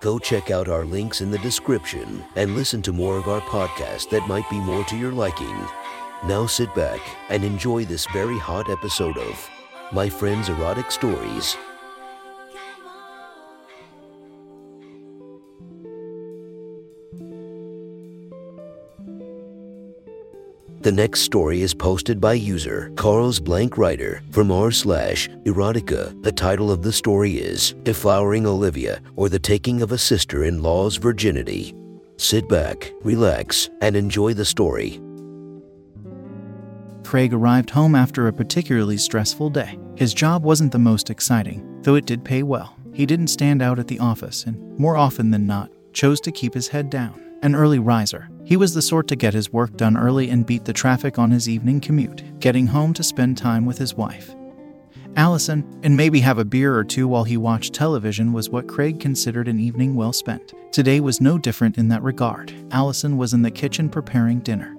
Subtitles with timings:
[0.00, 4.08] Go check out our links in the description and listen to more of our podcast
[4.08, 5.54] that might be more to your liking.
[6.24, 9.50] Now sit back and enjoy this very hot episode of
[9.92, 11.54] My Friend's Erotic Stories.
[20.80, 26.22] The next story is posted by user Carl's Blank Writer from r slash erotica.
[26.22, 31.74] The title of the story is Deflowering Olivia or the Taking of a Sister-in-Law's Virginity.
[32.16, 35.02] Sit back, relax, and enjoy the story.
[37.04, 39.78] Craig arrived home after a particularly stressful day.
[39.96, 42.74] His job wasn't the most exciting, though it did pay well.
[42.94, 46.54] He didn't stand out at the office and, more often than not, chose to keep
[46.54, 47.20] his head down.
[47.42, 50.64] An early riser, he was the sort to get his work done early and beat
[50.64, 54.34] the traffic on his evening commute, getting home to spend time with his wife.
[55.16, 59.00] Allison, and maybe have a beer or two while he watched television was what Craig
[59.00, 60.52] considered an evening well spent.
[60.72, 62.52] Today was no different in that regard.
[62.70, 64.76] Allison was in the kitchen preparing dinner.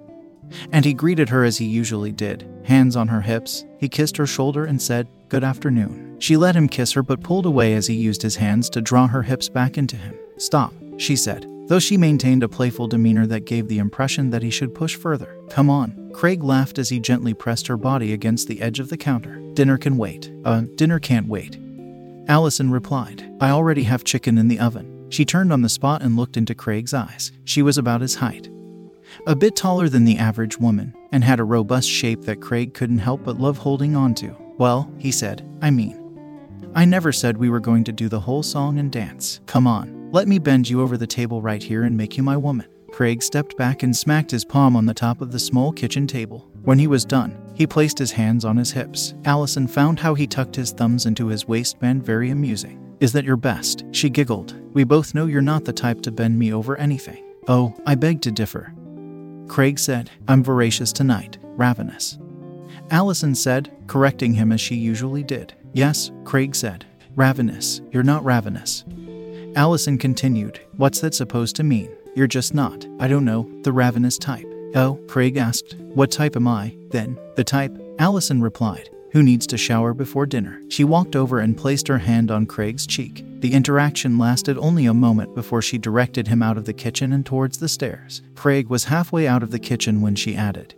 [0.71, 3.65] And he greeted her as he usually did, hands on her hips.
[3.77, 6.17] He kissed her shoulder and said, Good afternoon.
[6.19, 9.07] She let him kiss her but pulled away as he used his hands to draw
[9.07, 10.13] her hips back into him.
[10.37, 14.49] Stop, she said, though she maintained a playful demeanor that gave the impression that he
[14.49, 15.37] should push further.
[15.49, 16.11] Come on.
[16.13, 19.39] Craig laughed as he gently pressed her body against the edge of the counter.
[19.53, 20.31] Dinner can wait.
[20.43, 21.57] Uh, dinner can't wait.
[22.27, 25.07] Allison replied, I already have chicken in the oven.
[25.09, 27.31] She turned on the spot and looked into Craig's eyes.
[27.43, 28.49] She was about his height.
[29.27, 32.99] A bit taller than the average woman, and had a robust shape that Craig couldn't
[32.99, 34.35] help but love holding on to.
[34.57, 35.97] Well, he said, I mean,
[36.73, 39.41] I never said we were going to do the whole song and dance.
[39.47, 42.35] Come on, let me bend you over the table right here and make you my
[42.35, 42.67] woman.
[42.91, 46.49] Craig stepped back and smacked his palm on the top of the small kitchen table.
[46.63, 49.13] When he was done, he placed his hands on his hips.
[49.23, 52.95] Allison found how he tucked his thumbs into his waistband very amusing.
[52.99, 53.85] Is that your best?
[53.91, 54.53] She giggled.
[54.73, 57.23] We both know you're not the type to bend me over anything.
[57.47, 58.73] Oh, I beg to differ.
[59.47, 62.19] Craig said, I'm voracious tonight, ravenous.
[62.89, 65.53] Allison said, correcting him as she usually did.
[65.73, 66.85] Yes, Craig said.
[67.15, 67.81] Ravenous.
[67.91, 68.85] You're not ravenous.
[69.55, 71.89] Allison continued, What's that supposed to mean?
[72.15, 74.45] You're just not, I don't know, the ravenous type.
[74.75, 77.19] Oh, Craig asked, What type am I, then?
[77.35, 77.77] The type?
[77.99, 80.61] Allison replied, Who needs to shower before dinner?
[80.69, 83.25] She walked over and placed her hand on Craig's cheek.
[83.41, 87.25] The interaction lasted only a moment before she directed him out of the kitchen and
[87.25, 88.21] towards the stairs.
[88.35, 90.75] Craig was halfway out of the kitchen when she added,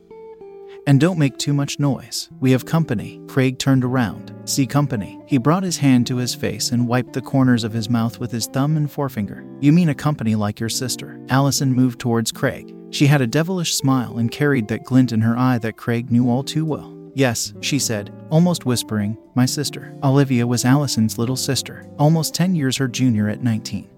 [0.87, 2.29] and don't make too much noise.
[2.39, 3.21] We have company.
[3.27, 4.33] Craig turned around.
[4.45, 5.21] See company.
[5.27, 8.31] He brought his hand to his face and wiped the corners of his mouth with
[8.31, 9.45] his thumb and forefinger.
[9.61, 11.19] You mean a company like your sister?
[11.29, 12.75] Allison moved towards Craig.
[12.91, 16.29] She had a devilish smile and carried that glint in her eye that Craig knew
[16.29, 16.93] all too well.
[17.15, 19.95] Yes, she said, almost whispering, my sister.
[20.03, 23.89] Olivia was Allison's little sister, almost 10 years her junior at 19.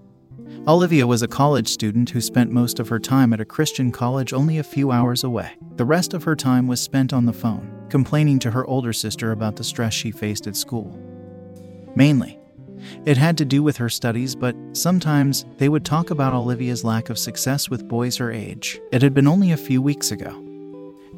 [0.68, 4.32] Olivia was a college student who spent most of her time at a Christian college
[4.32, 5.52] only a few hours away.
[5.76, 9.30] The rest of her time was spent on the phone, complaining to her older sister
[9.30, 10.98] about the stress she faced at school.
[11.94, 12.40] Mainly,
[13.04, 17.10] it had to do with her studies, but sometimes they would talk about Olivia's lack
[17.10, 18.80] of success with boys her age.
[18.90, 20.42] It had been only a few weeks ago.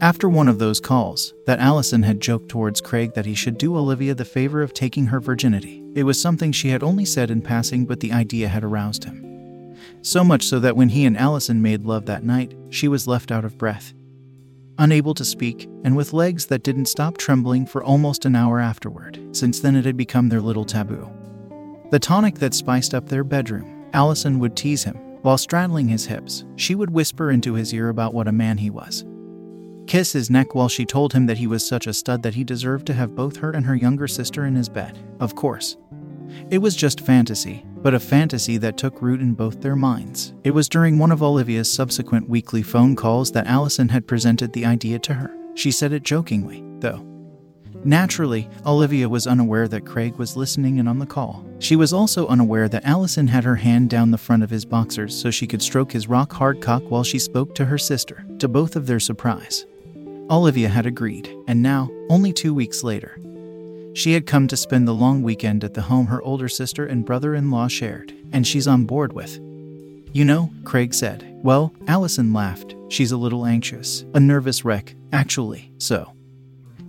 [0.03, 3.79] After one of those calls, that Allison had joked towards Craig that he should do
[3.79, 5.83] Olivia the favor of taking her virginity.
[5.95, 9.28] It was something she had only said in passing, but the idea had aroused him
[10.03, 13.31] so much so that when he and Allison made love that night, she was left
[13.31, 13.93] out of breath.
[14.79, 19.21] Unable to speak, and with legs that didn't stop trembling for almost an hour afterward,
[19.33, 21.11] since then it had become their little taboo.
[21.91, 24.97] The tonic that spiced up their bedroom, Allison would tease him.
[25.23, 28.71] While straddling his hips, she would whisper into his ear about what a man he
[28.71, 29.05] was.
[29.89, 32.45] Kiss his neck while she told him that he was such a stud that he
[32.45, 34.99] deserved to have both her and her younger sister in his bed.
[35.19, 35.77] Of course.
[36.51, 40.33] It was just fantasy, but a fantasy that took root in both their minds.
[40.45, 44.67] It was during one of Olivia's subsequent weekly phone calls that Allison had presented the
[44.67, 45.35] idea to her.
[45.55, 47.05] She said it jokingly, though.
[47.85, 51.47] Naturally, Olivia was unaware that Craig was listening in on the call.
[51.61, 55.17] She was also unaware that Allison had her hand down the front of his boxers
[55.17, 58.27] so she could stroke his rock hard cock while she spoke to her sister.
[58.41, 59.65] To both of their surprise,
[60.31, 63.19] Olivia had agreed, and now, only two weeks later,
[63.99, 67.05] she had come to spend the long weekend at the home her older sister and
[67.05, 69.41] brother in law shared, and she's on board with.
[70.13, 71.41] You know, Craig said.
[71.43, 72.77] Well, Allison laughed.
[72.89, 76.13] She's a little anxious, a nervous wreck, actually, so.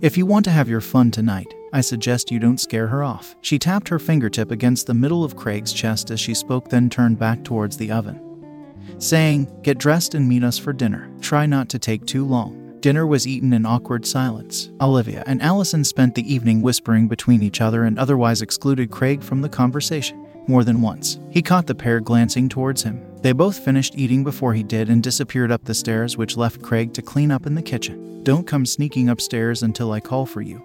[0.00, 3.34] If you want to have your fun tonight, I suggest you don't scare her off.
[3.40, 7.18] She tapped her fingertip against the middle of Craig's chest as she spoke, then turned
[7.18, 11.10] back towards the oven, saying, Get dressed and meet us for dinner.
[11.20, 12.69] Try not to take too long.
[12.80, 14.70] Dinner was eaten in awkward silence.
[14.80, 19.42] Olivia and Allison spent the evening whispering between each other and otherwise excluded Craig from
[19.42, 20.26] the conversation.
[20.48, 23.04] More than once, he caught the pair glancing towards him.
[23.20, 26.94] They both finished eating before he did and disappeared up the stairs, which left Craig
[26.94, 28.24] to clean up in the kitchen.
[28.24, 30.62] Don't come sneaking upstairs until I call for you,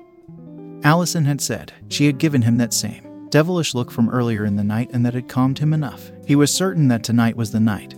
[0.85, 4.63] Allison had said she had given him that same devilish look from earlier in the
[4.63, 6.11] night and that had calmed him enough.
[6.25, 7.95] He was certain that tonight was the night.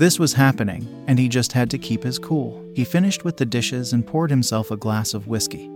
[0.00, 2.64] This was happening, and he just had to keep his cool.
[2.74, 5.70] He finished with the dishes and poured himself a glass of whiskey.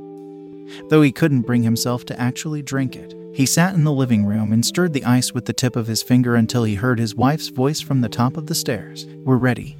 [0.88, 4.50] Though he couldn't bring himself to actually drink it, he sat in the living room
[4.50, 7.48] and stirred the ice with the tip of his finger until he heard his wife's
[7.48, 9.04] voice from the top of the stairs.
[9.04, 9.76] We're ready,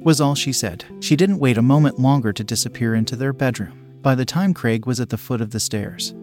[0.00, 0.84] was all she said.
[0.98, 4.00] She didn't wait a moment longer to disappear into their bedroom.
[4.02, 6.16] By the time Craig was at the foot of the stairs,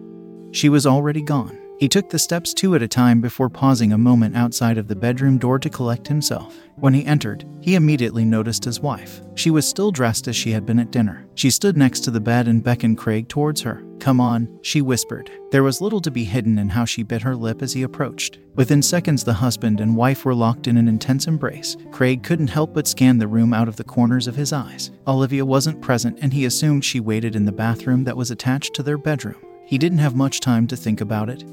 [0.51, 1.57] she was already gone.
[1.77, 4.95] He took the steps two at a time before pausing a moment outside of the
[4.95, 6.55] bedroom door to collect himself.
[6.77, 9.21] When he entered, he immediately noticed his wife.
[9.35, 11.25] She was still dressed as she had been at dinner.
[11.35, 13.83] She stood next to the bed and beckoned Craig towards her.
[13.99, 15.29] Come on, she whispered.
[15.51, 18.39] There was little to be hidden in how she bit her lip as he approached.
[18.55, 21.75] Within seconds, the husband and wife were locked in an intense embrace.
[21.91, 24.91] Craig couldn't help but scan the room out of the corners of his eyes.
[25.07, 28.83] Olivia wasn't present, and he assumed she waited in the bathroom that was attached to
[28.83, 29.41] their bedroom.
[29.65, 31.43] He didn't have much time to think about it.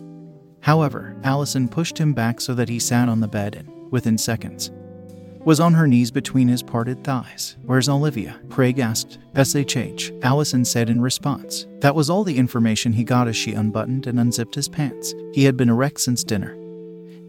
[0.63, 4.71] However, Allison pushed him back so that he sat on the bed and, within seconds,
[5.45, 7.57] was on her knees between his parted thighs.
[7.65, 8.41] Where's Olivia?
[8.49, 9.19] Craig asked.
[9.35, 11.67] SHH, Allison said in response.
[11.81, 15.15] That was all the information he got as she unbuttoned and unzipped his pants.
[15.33, 16.57] He had been erect since dinner,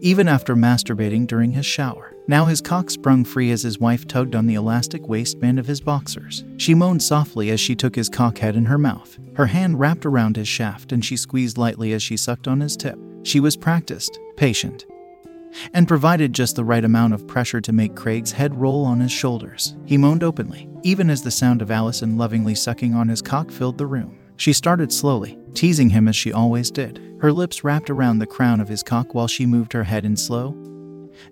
[0.00, 2.14] even after masturbating during his shower.
[2.28, 5.80] Now his cock sprung free as his wife tugged on the elastic waistband of his
[5.80, 6.44] boxers.
[6.56, 9.18] She moaned softly as she took his cockhead in her mouth.
[9.34, 12.76] Her hand wrapped around his shaft and she squeezed lightly as she sucked on his
[12.76, 12.98] tip.
[13.24, 14.84] She was practiced, patient,
[15.72, 19.10] and provided just the right amount of pressure to make Craig's head roll on his
[19.10, 19.74] shoulders.
[19.86, 23.78] He moaned openly, even as the sound of Allison lovingly sucking on his cock filled
[23.78, 24.18] the room.
[24.36, 27.00] She started slowly, teasing him as she always did.
[27.20, 30.16] Her lips wrapped around the crown of his cock while she moved her head in
[30.16, 30.54] slow,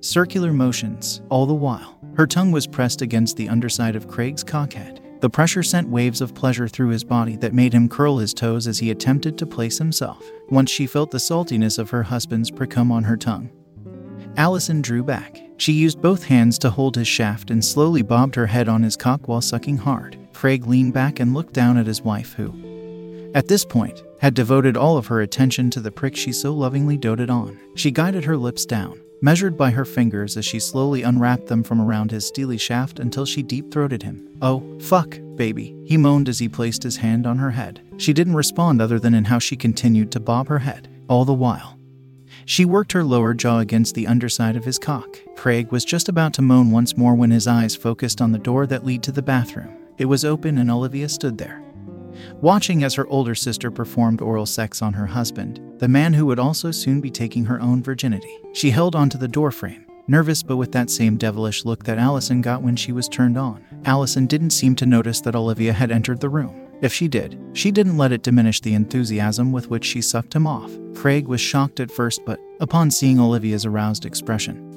[0.01, 1.99] circular motions, all the while.
[2.17, 5.02] Her tongue was pressed against the underside of Craig's cockhead.
[5.23, 8.67] The pressure sent waves of pleasure through his body that made him curl his toes
[8.67, 10.29] as he attempted to place himself.
[10.51, 13.49] Once she felt the saltiness of her husband's precum on her tongue.
[14.37, 15.41] Allison drew back.
[15.59, 18.97] She used both hands to hold his shaft and slowly bobbed her head on his
[18.97, 20.19] cock while sucking hard.
[20.33, 24.77] Craig leaned back and looked down at his wife, who, at this point, had devoted
[24.77, 27.61] all of her attention to the prick she so lovingly doted on.
[27.77, 31.81] She guided her lips down, measured by her fingers as she slowly unwrapped them from
[31.81, 34.29] around his steely shaft until she deep throated him.
[34.43, 37.81] Oh, fuck, baby, he moaned as he placed his hand on her head.
[37.97, 41.33] She didn't respond other than in how she continued to bob her head, all the
[41.33, 41.79] while.
[42.45, 45.17] She worked her lower jaw against the underside of his cock.
[45.37, 48.67] Craig was just about to moan once more when his eyes focused on the door
[48.67, 49.71] that led to the bathroom.
[49.99, 51.63] It was open and Olivia stood there,
[52.41, 56.39] watching as her older sister performed oral sex on her husband, the man who would
[56.39, 58.39] also soon be taking her own virginity.
[58.53, 62.63] She held onto the doorframe, nervous but with that same devilish look that Allison got
[62.63, 63.65] when she was turned on.
[63.85, 66.69] Allison didn't seem to notice that Olivia had entered the room.
[66.83, 70.49] If she did, she didn't let it diminish the enthusiasm with which she sucked him
[70.49, 70.71] off.
[70.95, 74.69] Craig was shocked at first, but upon seeing Olivia's aroused expression,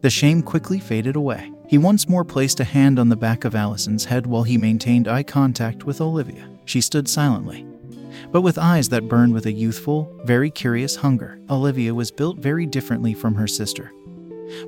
[0.00, 1.52] the shame quickly faded away.
[1.68, 5.08] He once more placed a hand on the back of Allison's head while he maintained
[5.08, 6.48] eye contact with Olivia.
[6.64, 7.66] She stood silently,
[8.32, 11.38] but with eyes that burned with a youthful, very curious hunger.
[11.50, 13.92] Olivia was built very differently from her sister.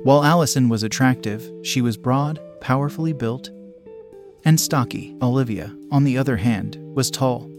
[0.03, 3.49] While Allison was attractive, she was broad, powerfully built,
[4.45, 5.15] and stocky.
[5.21, 7.49] Olivia, on the other hand, was tall,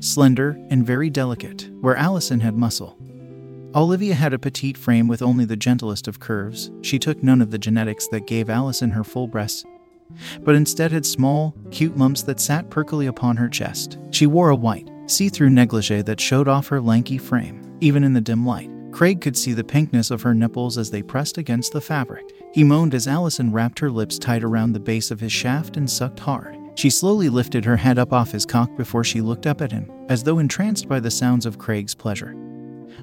[0.00, 2.96] slender, and very delicate, where Allison had muscle.
[3.74, 6.70] Olivia had a petite frame with only the gentlest of curves.
[6.82, 9.64] She took none of the genetics that gave Allison her full breasts,
[10.42, 13.98] but instead had small, cute lumps that sat perkily upon her chest.
[14.10, 17.76] She wore a white, see through negligee that showed off her lanky frame.
[17.80, 21.02] Even in the dim light, Craig could see the pinkness of her nipples as they
[21.02, 22.24] pressed against the fabric.
[22.52, 25.88] He moaned as Allison wrapped her lips tight around the base of his shaft and
[25.88, 26.56] sucked hard.
[26.74, 29.90] She slowly lifted her head up off his cock before she looked up at him,
[30.08, 32.34] as though entranced by the sounds of Craig's pleasure.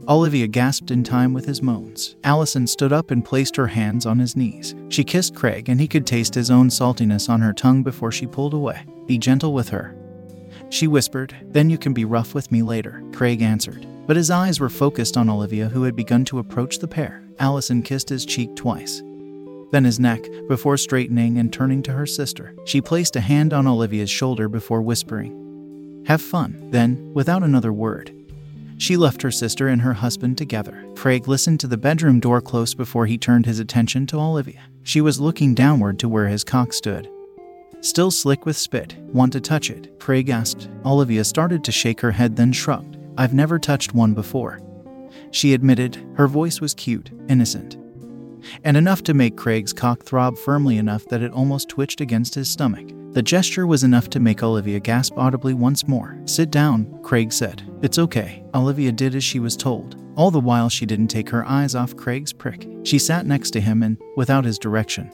[0.07, 2.15] Olivia gasped in time with his moans.
[2.23, 4.75] Allison stood up and placed her hands on his knees.
[4.89, 8.27] She kissed Craig, and he could taste his own saltiness on her tongue before she
[8.27, 8.85] pulled away.
[9.07, 9.95] Be gentle with her.
[10.69, 13.03] She whispered, Then you can be rough with me later.
[13.13, 16.87] Craig answered, but his eyes were focused on Olivia, who had begun to approach the
[16.87, 17.23] pair.
[17.39, 19.01] Allison kissed his cheek twice,
[19.71, 22.55] then his neck, before straightening and turning to her sister.
[22.65, 26.69] She placed a hand on Olivia's shoulder before whispering, Have fun.
[26.69, 28.13] Then, without another word,
[28.77, 30.85] she left her sister and her husband together.
[30.95, 34.61] Craig listened to the bedroom door close before he turned his attention to Olivia.
[34.83, 37.09] She was looking downward to where his cock stood.
[37.81, 38.95] Still slick with spit.
[39.13, 39.99] Want to touch it?
[39.99, 40.69] Craig asked.
[40.85, 42.97] Olivia started to shake her head, then shrugged.
[43.17, 44.59] I've never touched one before.
[45.31, 45.97] She admitted.
[46.15, 47.77] Her voice was cute, innocent,
[48.63, 52.49] and enough to make Craig's cock throb firmly enough that it almost twitched against his
[52.49, 52.89] stomach.
[53.15, 56.17] The gesture was enough to make Olivia gasp audibly once more.
[56.25, 57.63] Sit down, Craig said.
[57.81, 58.43] It's okay.
[58.53, 59.95] Olivia did as she was told.
[60.17, 62.67] All the while, she didn't take her eyes off Craig's prick.
[62.83, 65.09] She sat next to him and, without his direction,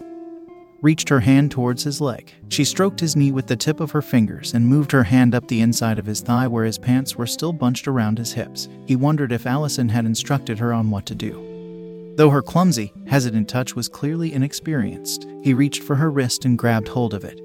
[0.82, 2.34] reached her hand towards his leg.
[2.50, 5.48] She stroked his knee with the tip of her fingers and moved her hand up
[5.48, 8.68] the inside of his thigh where his pants were still bunched around his hips.
[8.88, 12.16] He wondered if Allison had instructed her on what to do.
[12.18, 16.88] Though her clumsy, hesitant touch was clearly inexperienced, he reached for her wrist and grabbed
[16.88, 17.40] hold of it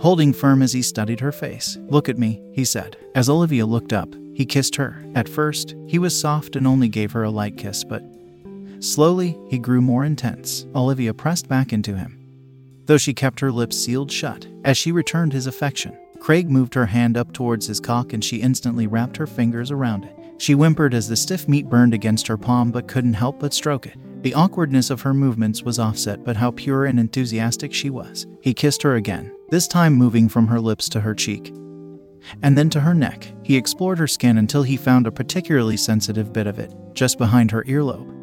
[0.00, 1.78] holding firm as he studied her face.
[1.88, 2.96] Look at me, he said.
[3.14, 5.02] As Olivia looked up, he kissed her.
[5.14, 8.02] At first, he was soft and only gave her a light kiss, but
[8.80, 10.66] slowly he grew more intense.
[10.74, 12.18] Olivia pressed back into him,
[12.86, 14.46] though she kept her lips sealed shut.
[14.64, 18.36] As she returned his affection, Craig moved her hand up towards his cock and she
[18.36, 20.14] instantly wrapped her fingers around it.
[20.38, 23.86] She whimpered as the stiff meat burned against her palm but couldn't help but stroke
[23.86, 23.96] it.
[24.22, 28.26] The awkwardness of her movements was offset, but how pure and enthusiastic she was.
[28.40, 31.52] He kissed her again, this time moving from her lips to her cheek.
[32.42, 33.32] And then to her neck.
[33.42, 37.50] He explored her skin until he found a particularly sensitive bit of it, just behind
[37.50, 38.14] her earlobe.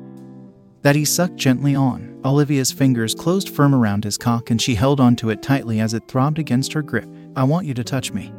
[0.84, 2.22] That he sucked gently on.
[2.24, 6.08] Olivia's fingers closed firm around his cock and she held onto it tightly as it
[6.08, 7.10] throbbed against her grip.
[7.36, 8.34] I want you to touch me.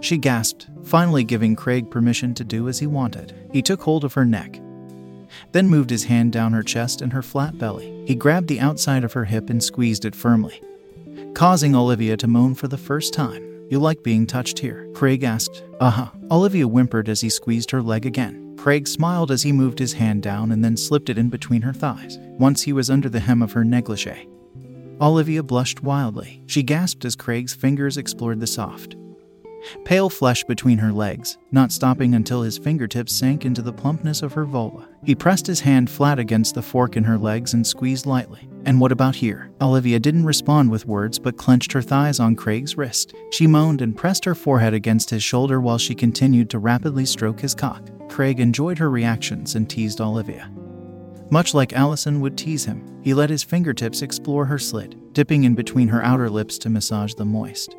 [0.00, 3.34] She gasped, finally giving Craig permission to do as he wanted.
[3.52, 4.60] He took hold of her neck,
[5.52, 8.04] then moved his hand down her chest and her flat belly.
[8.06, 10.60] He grabbed the outside of her hip and squeezed it firmly,
[11.34, 13.42] causing Olivia to moan for the first time.
[13.68, 14.88] You like being touched here?
[14.94, 15.64] Craig asked.
[15.80, 16.10] Uh huh.
[16.30, 18.56] Olivia whimpered as he squeezed her leg again.
[18.56, 21.72] Craig smiled as he moved his hand down and then slipped it in between her
[21.72, 22.18] thighs.
[22.38, 24.28] Once he was under the hem of her negligee.
[25.00, 26.42] Olivia blushed wildly.
[26.46, 28.96] She gasped as Craig's fingers explored the soft,
[29.84, 34.32] pale flesh between her legs, not stopping until his fingertips sank into the plumpness of
[34.32, 34.88] her vulva.
[35.04, 38.48] He pressed his hand flat against the fork in her legs and squeezed lightly.
[38.66, 39.50] And what about here?
[39.62, 43.14] Olivia didn't respond with words but clenched her thighs on Craig's wrist.
[43.30, 47.40] She moaned and pressed her forehead against his shoulder while she continued to rapidly stroke
[47.40, 47.88] his cock.
[48.08, 50.50] Craig enjoyed her reactions and teased Olivia.
[51.30, 55.54] Much like Allison would tease him, he let his fingertips explore her slit, dipping in
[55.54, 57.76] between her outer lips to massage the moist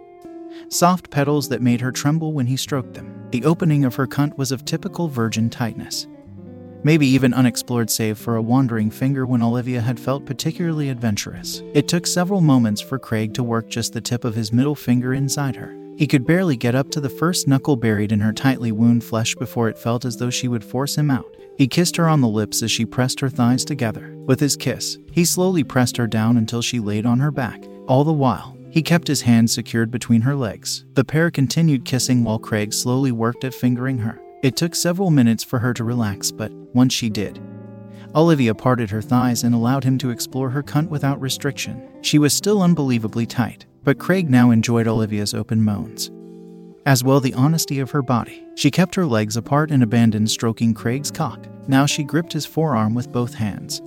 [0.70, 3.28] soft petals that made her tremble when he stroked them.
[3.32, 6.08] The opening of her cunt was of typical virgin tightness.
[6.84, 11.62] Maybe even unexplored save for a wandering finger when Olivia had felt particularly adventurous.
[11.74, 15.14] It took several moments for Craig to work just the tip of his middle finger
[15.14, 15.76] inside her.
[15.98, 19.34] He could barely get up to the first knuckle buried in her tightly wound flesh
[19.36, 21.36] before it felt as though she would force him out.
[21.58, 24.14] He kissed her on the lips as she pressed her thighs together.
[24.28, 27.66] With his kiss, he slowly pressed her down until she laid on her back.
[27.88, 30.86] All the while, he kept his hands secured between her legs.
[30.94, 34.22] The pair continued kissing while Craig slowly worked at fingering her.
[34.44, 37.42] It took several minutes for her to relax, but once she did,
[38.16, 41.90] Olivia parted her thighs and allowed him to explore her cunt without restriction.
[42.02, 46.12] She was still unbelievably tight, but Craig now enjoyed Olivia's open moans.
[46.86, 48.46] As well the honesty of her body.
[48.56, 51.48] She kept her legs apart and abandoned stroking Craig's cock.
[51.68, 53.82] Now she gripped his forearm with both hands,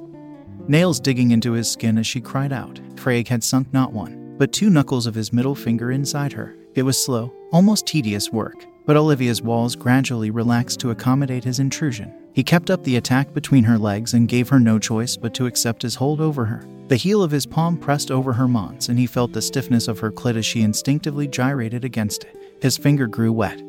[0.66, 2.80] nails digging into his skin as she cried out.
[2.97, 6.57] Craig had sunk not one, but two knuckles of his middle finger inside her.
[6.75, 12.12] It was slow, almost tedious work, but Olivia's walls gradually relaxed to accommodate his intrusion.
[12.32, 15.47] He kept up the attack between her legs and gave her no choice but to
[15.47, 16.66] accept his hold over her.
[16.88, 20.00] The heel of his palm pressed over her mons, and he felt the stiffness of
[20.00, 22.37] her clit as she instinctively gyrated against it.
[22.61, 23.62] His finger grew wet,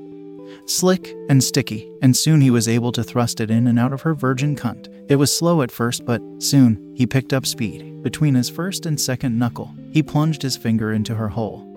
[0.66, 4.02] slick and sticky, and soon he was able to thrust it in and out of
[4.02, 4.88] her virgin cunt.
[5.08, 8.02] It was slow at first, but soon he picked up speed.
[8.02, 11.71] Between his first and second knuckle, he plunged his finger into her hole,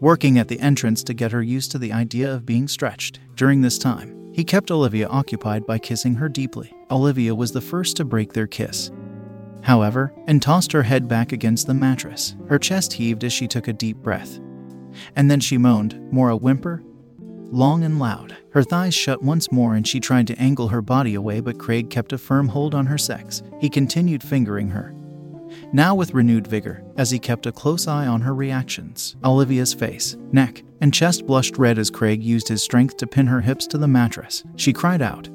[0.00, 3.20] working at the entrance to get her used to the idea of being stretched.
[3.34, 6.72] During this time, he kept Olivia occupied by kissing her deeply.
[6.90, 8.90] Olivia was the first to break their kiss,
[9.62, 12.36] however, and tossed her head back against the mattress.
[12.48, 14.38] Her chest heaved as she took a deep breath.
[15.16, 16.82] And then she moaned, more a whimper,
[17.52, 18.36] long and loud.
[18.52, 21.90] Her thighs shut once more and she tried to angle her body away, but Craig
[21.90, 23.42] kept a firm hold on her sex.
[23.60, 24.94] He continued fingering her,
[25.72, 29.16] now with renewed vigor, as he kept a close eye on her reactions.
[29.24, 33.40] Olivia's face, neck, and chest blushed red as Craig used his strength to pin her
[33.40, 34.44] hips to the mattress.
[34.56, 35.28] She cried out,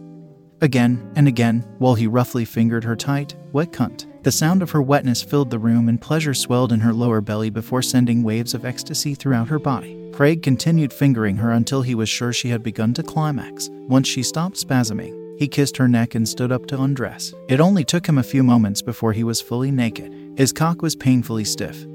[0.61, 4.05] again and again, while he roughly fingered her tight, wet cunt.
[4.23, 7.51] The sound of her wetness filled the room and pleasure swelled in her lower belly
[7.51, 10.01] before sending waves of ecstasy throughout her body.
[10.13, 13.69] Craig continued fingering her until he was sure she had begun to climax.
[13.71, 17.33] Once she stopped spasming, he kissed her neck and stood up to undress.
[17.47, 20.33] It only took him a few moments before he was fully naked.
[20.37, 21.85] His cock was painfully stiff,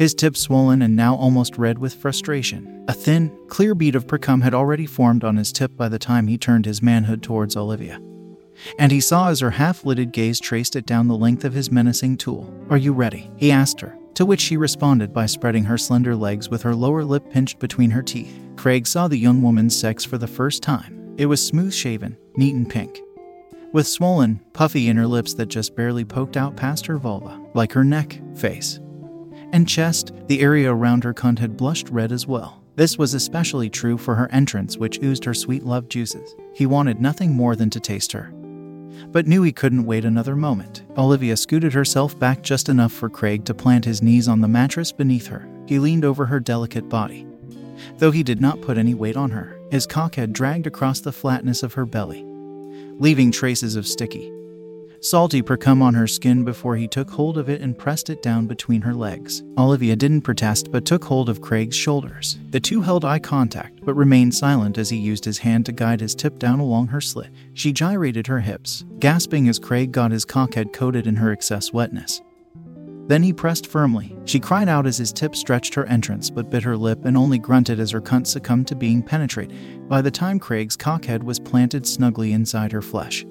[0.00, 2.86] his tip swollen and now almost red with frustration.
[2.88, 6.26] A thin, clear bead of precum had already formed on his tip by the time
[6.26, 8.00] he turned his manhood towards Olivia.
[8.78, 11.70] And he saw as her half lidded gaze traced it down the length of his
[11.70, 12.50] menacing tool.
[12.70, 13.30] Are you ready?
[13.36, 17.04] He asked her, to which she responded by spreading her slender legs with her lower
[17.04, 18.34] lip pinched between her teeth.
[18.56, 20.99] Craig saw the young woman's sex for the first time.
[21.16, 23.00] It was smooth shaven, neat and pink,
[23.72, 27.84] with swollen, puffy inner lips that just barely poked out past her vulva, like her
[27.84, 28.80] neck, face,
[29.52, 32.62] and chest, the area around her cunt had blushed red as well.
[32.76, 36.34] This was especially true for her entrance, which oozed her sweet love juices.
[36.54, 38.32] He wanted nothing more than to taste her,
[39.08, 40.84] but knew he couldn't wait another moment.
[40.96, 44.92] Olivia scooted herself back just enough for Craig to plant his knees on the mattress
[44.92, 45.46] beneath her.
[45.66, 47.26] He leaned over her delicate body,
[47.98, 49.59] though he did not put any weight on her.
[49.70, 52.24] His cock had dragged across the flatness of her belly,
[52.98, 54.32] leaving traces of sticky,
[55.00, 58.46] salty precum on her skin before he took hold of it and pressed it down
[58.46, 59.42] between her legs.
[59.56, 62.38] Olivia didn't protest but took hold of Craig's shoulders.
[62.50, 66.00] The two held eye contact but remained silent as he used his hand to guide
[66.00, 67.30] his tip down along her slit.
[67.54, 72.20] She gyrated her hips, gasping as Craig got his cockhead coated in her excess wetness.
[73.10, 74.16] Then he pressed firmly.
[74.24, 77.40] She cried out as his tip stretched her entrance, but bit her lip and only
[77.40, 81.88] grunted as her cunt succumbed to being penetrated by the time Craig's cockhead was planted
[81.88, 83.26] snugly inside her flesh.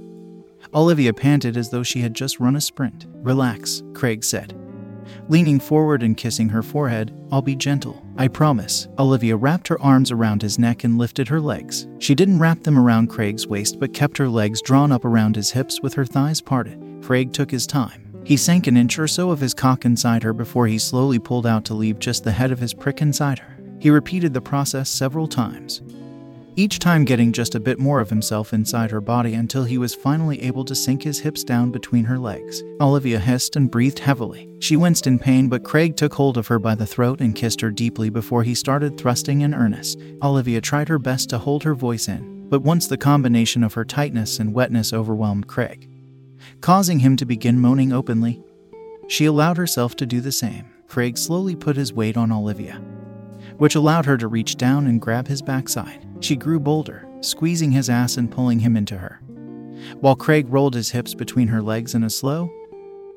[0.74, 3.06] Olivia panted as though she had just run a sprint.
[3.22, 4.54] Relax, Craig said.
[5.30, 8.90] Leaning forward and kissing her forehead, I'll be gentle, I promise.
[9.00, 11.88] Olivia wrapped her arms around his neck and lifted her legs.
[12.00, 15.52] She didn't wrap them around Craig's waist but kept her legs drawn up around his
[15.52, 16.84] hips with her thighs parted.
[17.02, 18.09] Craig took his time.
[18.30, 21.48] He sank an inch or so of his cock inside her before he slowly pulled
[21.48, 23.58] out to leave just the head of his prick inside her.
[23.80, 25.82] He repeated the process several times,
[26.56, 29.96] each time getting just a bit more of himself inside her body until he was
[29.96, 32.62] finally able to sink his hips down between her legs.
[32.80, 34.48] Olivia hissed and breathed heavily.
[34.60, 37.62] She winced in pain, but Craig took hold of her by the throat and kissed
[37.62, 40.00] her deeply before he started thrusting in earnest.
[40.22, 43.86] Olivia tried her best to hold her voice in, but once the combination of her
[43.86, 45.89] tightness and wetness overwhelmed Craig,
[46.62, 48.44] causing him to begin moaning openly.
[49.08, 50.66] She allowed herself to do the same.
[50.88, 52.82] Craig slowly put his weight on Olivia,
[53.58, 56.06] which allowed her to reach down and grab his backside.
[56.20, 59.22] She grew bolder, squeezing his ass and pulling him into her,
[60.00, 62.52] while Craig rolled his hips between her legs in a slow,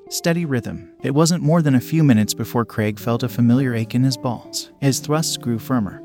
[0.09, 0.93] steady rhythm.
[1.03, 4.17] It wasn't more than a few minutes before Craig felt a familiar ache in his
[4.19, 4.71] balls.
[4.81, 6.03] His thrusts grew firmer,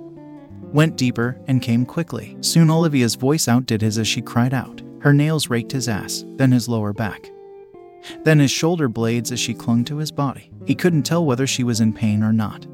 [0.73, 2.37] went deeper, and came quickly.
[2.41, 4.81] Soon Olivia's voice outdid his as she cried out.
[4.99, 7.29] Her nails raked his ass, then his lower back.
[8.23, 10.51] Then his shoulder blades as she clung to his body.
[10.65, 12.65] He couldn't tell whether she was in pain or not,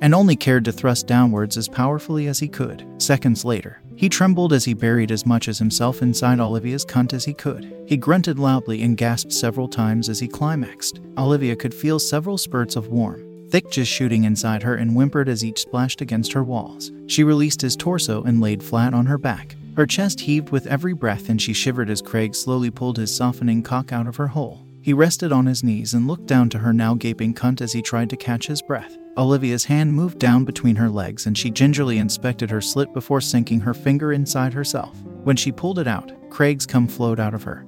[0.00, 2.86] and only cared to thrust downwards as powerfully as he could.
[2.98, 7.24] Seconds later, he trembled as he buried as much as himself inside Olivia's cunt as
[7.24, 7.70] he could.
[7.86, 11.00] He grunted loudly and gasped several times as he climaxed.
[11.18, 15.44] Olivia could feel several spurts of warm, thick just shooting inside her and whimpered as
[15.44, 16.90] each splashed against her walls.
[17.08, 19.56] She released his torso and laid flat on her back.
[19.80, 23.62] Her chest heaved with every breath, and she shivered as Craig slowly pulled his softening
[23.62, 24.66] cock out of her hole.
[24.82, 27.80] He rested on his knees and looked down to her now gaping cunt as he
[27.80, 28.98] tried to catch his breath.
[29.16, 33.60] Olivia's hand moved down between her legs and she gingerly inspected her slit before sinking
[33.60, 35.00] her finger inside herself.
[35.24, 37.64] When she pulled it out, Craig's cum flowed out of her,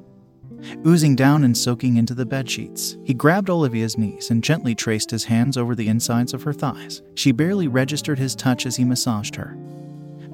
[0.87, 2.99] oozing down and soaking into the bed sheets.
[3.05, 7.01] He grabbed Olivia's knees and gently traced his hands over the insides of her thighs.
[7.15, 9.57] She barely registered his touch as he massaged her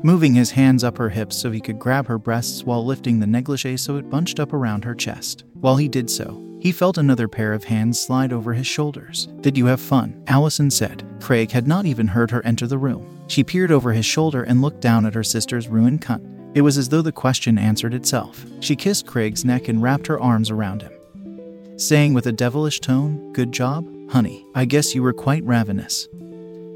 [0.03, 3.27] moving his hands up her hips so he could grab her breasts while lifting the
[3.27, 5.45] negligee so it bunched up around her chest.
[5.55, 9.29] While he did so, he felt another pair of hands slide over his shoulders.
[9.41, 10.23] Did you have fun?
[10.27, 11.05] Allison said.
[11.21, 13.23] Craig had not even heard her enter the room.
[13.29, 16.57] She peered over his shoulder and looked down at her sister's ruined cunt.
[16.57, 18.45] It was as though the question answered itself.
[18.61, 23.33] She kissed Craig's neck and wrapped her arms around him, saying with a devilish tone,
[23.33, 24.45] Good job, honey.
[24.55, 26.09] I guess you were quite ravenous.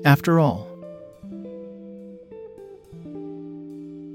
[0.04, 0.68] After all,